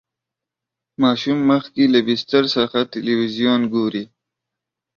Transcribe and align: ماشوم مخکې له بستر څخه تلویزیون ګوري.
ماشوم 1.01 1.39
مخکې 1.51 1.83
له 1.93 1.99
بستر 2.07 2.43
څخه 2.55 2.79
تلویزیون 2.93 3.61
ګوري. 3.73 4.03